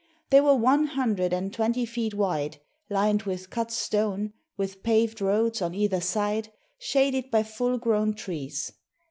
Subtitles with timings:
[0.31, 2.59] They were one hundred and twenty feet wide,
[2.89, 8.71] Uned with cut stone, with paved roads on either side, shaded by full grown trees.